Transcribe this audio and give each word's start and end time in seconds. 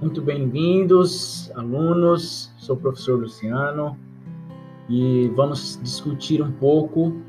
Muito 0.00 0.22
bem-vindos, 0.22 1.52
alunos. 1.54 2.50
Sou 2.56 2.74
o 2.74 2.78
professor 2.78 3.20
Luciano 3.20 3.98
e 4.88 5.28
vamos 5.36 5.78
discutir 5.82 6.40
um 6.40 6.50
pouco 6.50 7.20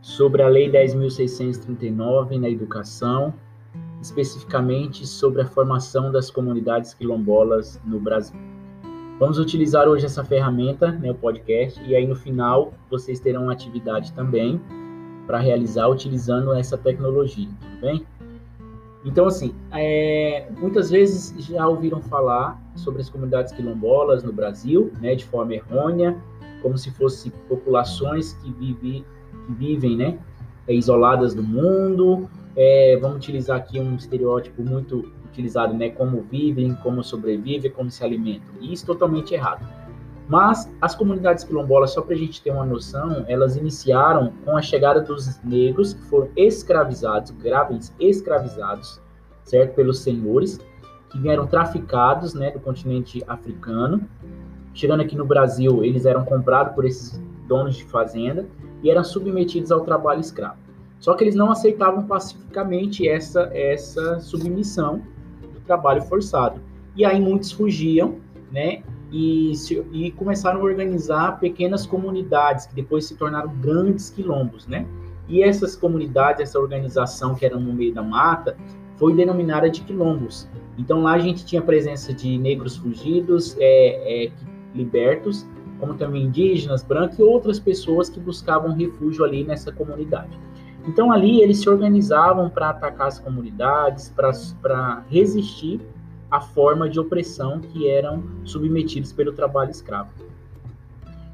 sobre 0.00 0.42
a 0.42 0.48
Lei 0.48 0.70
10.639 0.72 2.40
na 2.40 2.48
educação, 2.48 3.34
especificamente 4.00 5.06
sobre 5.06 5.42
a 5.42 5.46
formação 5.46 6.10
das 6.10 6.30
comunidades 6.30 6.94
quilombolas 6.94 7.78
no 7.84 8.00
Brasil. 8.00 8.40
Vamos 9.18 9.38
utilizar 9.38 9.86
hoje 9.86 10.06
essa 10.06 10.24
ferramenta, 10.24 10.92
né, 10.92 11.10
o 11.10 11.14
podcast, 11.14 11.78
e 11.84 11.94
aí 11.94 12.06
no 12.06 12.16
final 12.16 12.72
vocês 12.88 13.20
terão 13.20 13.42
uma 13.42 13.52
atividade 13.52 14.14
também 14.14 14.58
para 15.26 15.38
realizar 15.38 15.86
utilizando 15.88 16.54
essa 16.54 16.78
tecnologia, 16.78 17.48
tudo 17.60 17.80
bem? 17.82 18.06
Então, 19.06 19.26
assim, 19.26 19.54
é, 19.72 20.48
muitas 20.58 20.90
vezes 20.90 21.32
já 21.38 21.66
ouviram 21.66 22.02
falar 22.02 22.60
sobre 22.74 23.00
as 23.00 23.08
comunidades 23.08 23.52
quilombolas 23.52 24.24
no 24.24 24.32
Brasil, 24.32 24.92
né, 25.00 25.14
de 25.14 25.24
forma 25.24 25.54
errônea, 25.54 26.16
como 26.60 26.76
se 26.76 26.90
fossem 26.90 27.32
populações 27.48 28.32
que, 28.32 28.52
vive, 28.52 29.04
que 29.46 29.52
vivem, 29.52 29.96
né, 29.96 30.18
é, 30.66 30.74
isoladas 30.74 31.34
do 31.34 31.42
mundo. 31.42 32.28
É, 32.56 32.98
vamos 33.00 33.18
utilizar 33.18 33.56
aqui 33.58 33.78
um 33.78 33.94
estereótipo 33.94 34.60
muito 34.62 35.12
utilizado, 35.26 35.72
né, 35.72 35.90
como 35.90 36.22
vivem, 36.22 36.74
como 36.82 37.04
sobrevivem, 37.04 37.70
como 37.70 37.88
se 37.92 38.02
alimentam. 38.02 38.56
E 38.60 38.72
isso 38.72 38.84
totalmente 38.84 39.32
errado. 39.32 39.64
Mas 40.28 40.68
as 40.80 40.94
comunidades 40.94 41.44
quilombolas, 41.44 41.92
só 41.92 42.02
para 42.02 42.14
a 42.14 42.18
gente 42.18 42.42
ter 42.42 42.50
uma 42.50 42.64
noção, 42.64 43.24
elas 43.28 43.56
iniciaram 43.56 44.32
com 44.44 44.56
a 44.56 44.62
chegada 44.62 45.00
dos 45.00 45.40
negros 45.44 45.94
que 45.94 46.02
foram 46.02 46.28
escravizados, 46.36 47.30
grávidos 47.30 47.92
escravizados, 48.00 49.00
certo, 49.44 49.74
pelos 49.74 50.00
senhores, 50.00 50.58
que 51.10 51.18
vieram 51.18 51.46
traficados, 51.46 52.34
né, 52.34 52.50
do 52.50 52.58
continente 52.58 53.22
africano. 53.28 54.02
Chegando 54.74 55.02
aqui 55.02 55.16
no 55.16 55.24
Brasil, 55.24 55.84
eles 55.84 56.04
eram 56.04 56.24
comprados 56.24 56.74
por 56.74 56.84
esses 56.84 57.22
donos 57.46 57.76
de 57.76 57.84
fazenda 57.84 58.46
e 58.82 58.90
eram 58.90 59.04
submetidos 59.04 59.70
ao 59.70 59.82
trabalho 59.82 60.20
escravo. 60.20 60.56
Só 60.98 61.14
que 61.14 61.22
eles 61.22 61.36
não 61.36 61.52
aceitavam 61.52 62.04
pacificamente 62.06 63.08
essa 63.08 63.42
essa 63.54 64.18
submissão 64.18 65.02
do 65.54 65.60
trabalho 65.60 66.02
forçado. 66.02 66.60
E 66.96 67.04
aí 67.04 67.20
muitos 67.20 67.52
fugiam, 67.52 68.16
né, 68.50 68.82
e, 69.10 69.54
se, 69.54 69.84
e 69.92 70.10
começaram 70.12 70.60
a 70.60 70.64
organizar 70.64 71.38
pequenas 71.38 71.86
comunidades 71.86 72.66
que 72.66 72.74
depois 72.74 73.04
se 73.06 73.16
tornaram 73.16 73.54
grandes 73.60 74.10
quilombos, 74.10 74.66
né? 74.66 74.86
E 75.28 75.42
essas 75.42 75.74
comunidades, 75.74 76.40
essa 76.40 76.58
organização 76.58 77.34
que 77.34 77.44
era 77.44 77.58
no 77.58 77.72
meio 77.72 77.94
da 77.94 78.02
mata, 78.02 78.56
foi 78.96 79.14
denominada 79.14 79.68
de 79.68 79.82
quilombos. 79.82 80.48
Então 80.78 81.02
lá 81.02 81.14
a 81.14 81.18
gente 81.18 81.44
tinha 81.44 81.60
a 81.60 81.64
presença 81.64 82.12
de 82.12 82.38
negros 82.38 82.76
fugidos, 82.76 83.56
é, 83.58 84.26
é, 84.26 84.32
libertos, 84.74 85.46
como 85.78 85.94
também 85.94 86.24
indígenas, 86.24 86.82
brancos 86.82 87.18
e 87.18 87.22
outras 87.22 87.58
pessoas 87.58 88.08
que 88.08 88.20
buscavam 88.20 88.72
refúgio 88.72 89.24
ali 89.24 89.44
nessa 89.44 89.72
comunidade. 89.72 90.38
Então 90.86 91.10
ali 91.10 91.42
eles 91.42 91.60
se 91.60 91.68
organizavam 91.68 92.48
para 92.48 92.70
atacar 92.70 93.08
as 93.08 93.18
comunidades, 93.18 94.12
para 94.16 95.04
resistir 95.10 95.80
a 96.30 96.40
forma 96.40 96.88
de 96.88 96.98
opressão 96.98 97.60
que 97.60 97.88
eram 97.88 98.22
submetidos 98.44 99.12
pelo 99.12 99.32
trabalho 99.32 99.70
escravo. 99.70 100.10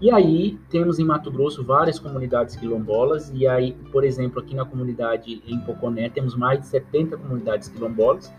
E 0.00 0.10
aí 0.10 0.58
temos 0.68 0.98
em 0.98 1.04
Mato 1.04 1.30
Grosso 1.30 1.64
várias 1.64 1.98
comunidades 1.98 2.56
quilombolas, 2.56 3.30
e 3.34 3.46
aí, 3.46 3.72
por 3.90 4.04
exemplo, 4.04 4.40
aqui 4.40 4.54
na 4.54 4.64
comunidade 4.64 5.42
em 5.46 5.58
Poconé 5.60 6.08
temos 6.10 6.34
mais 6.34 6.60
de 6.60 6.66
70 6.66 7.16
comunidades 7.16 7.68
quilombolas, 7.68 8.32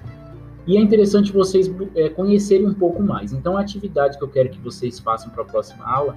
e 0.68 0.78
é 0.78 0.80
interessante 0.82 1.32
vocês 1.32 1.72
é, 1.96 2.10
conhecerem 2.10 2.68
um 2.68 2.74
pouco 2.74 3.02
mais. 3.02 3.32
Então, 3.32 3.58
a 3.58 3.62
atividade 3.62 4.18
que 4.18 4.24
eu 4.24 4.28
quero 4.28 4.50
que 4.50 4.60
vocês 4.60 5.00
façam 5.00 5.30
para 5.30 5.44
a 5.44 5.46
próxima 5.46 5.86
aula 5.86 6.16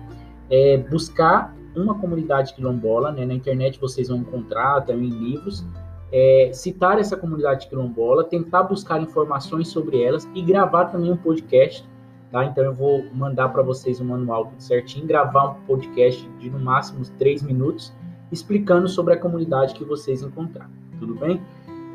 é 0.51 0.79
buscar 0.79 1.55
uma 1.77 1.95
comunidade 1.95 2.55
quilombola, 2.55 3.13
né? 3.13 3.27
na 3.27 3.35
internet 3.35 3.79
vocês 3.79 4.09
vão 4.09 4.19
encontrar, 4.19 4.81
também 4.83 5.09
em 5.09 5.31
livros, 5.31 5.65
é, 6.13 6.51
citar 6.53 6.99
essa 6.99 7.17
comunidade 7.17 7.69
quilombola, 7.69 8.25
tentar 8.25 8.63
buscar 8.63 9.01
informações 9.03 9.69
sobre 9.69 10.03
elas 10.03 10.29
e 10.35 10.43
gravar 10.43 10.87
também 10.87 11.13
um 11.13 11.17
podcast, 11.17 11.87
tá? 12.31 12.45
Então 12.45 12.65
eu 12.65 12.75
vou 12.75 13.05
mandar 13.13 13.49
para 13.51 13.63
vocês 13.63 14.01
um 14.01 14.05
manual 14.05 14.47
tudo 14.47 14.63
certinho, 14.63 15.07
gravar 15.07 15.51
um 15.51 15.55
podcast 15.67 16.29
de 16.39 16.51
no 16.51 16.59
máximo 16.59 17.05
três 17.19 17.43
minutos, 17.43 17.93
explicando 18.33 18.89
sobre 18.89 19.15
a 19.15 19.17
comunidade 19.19 19.75
que 19.75 19.85
vocês 19.85 20.23
encontraram, 20.23 20.71
tudo 20.99 21.15
bem? 21.15 21.41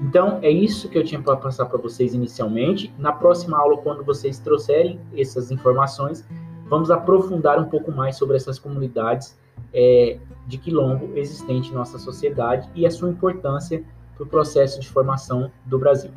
Então 0.01 0.39
é 0.41 0.49
isso 0.49 0.89
que 0.89 0.97
eu 0.97 1.03
tinha 1.03 1.21
para 1.21 1.37
passar 1.37 1.65
para 1.65 1.77
vocês 1.77 2.13
inicialmente. 2.13 2.93
Na 2.97 3.11
próxima 3.11 3.57
aula, 3.57 3.77
quando 3.77 4.03
vocês 4.03 4.39
trouxerem 4.39 4.99
essas 5.15 5.51
informações, 5.51 6.27
vamos 6.67 6.91
aprofundar 6.91 7.59
um 7.59 7.65
pouco 7.65 7.91
mais 7.91 8.17
sobre 8.17 8.35
essas 8.35 8.59
comunidades 8.59 9.37
é, 9.73 10.19
de 10.47 10.57
quilombo 10.57 11.11
existente 11.15 11.71
em 11.71 11.73
nossa 11.73 11.97
sociedade 11.97 12.69
e 12.75 12.85
a 12.85 12.91
sua 12.91 13.09
importância 13.09 13.83
para 14.15 14.23
o 14.23 14.27
processo 14.27 14.79
de 14.79 14.89
formação 14.89 15.51
do 15.65 15.77
Brasil. 15.77 16.11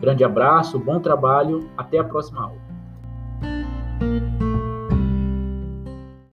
Grande 0.00 0.22
abraço, 0.24 0.78
bom 0.78 1.00
trabalho, 1.00 1.68
até 1.76 1.98
a 1.98 2.04
próxima 2.04 2.42
aula. 2.42 2.67